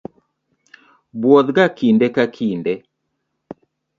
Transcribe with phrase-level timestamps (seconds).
[1.19, 2.73] buoth ga kinde ka kinde.